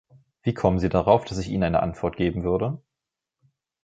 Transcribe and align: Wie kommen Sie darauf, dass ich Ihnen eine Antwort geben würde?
Wie 0.41 0.55
kommen 0.55 0.79
Sie 0.79 0.89
darauf, 0.89 1.25
dass 1.25 1.37
ich 1.37 1.49
Ihnen 1.49 1.61
eine 1.61 1.83
Antwort 1.83 2.15
geben 2.15 2.43
würde? 2.43 2.81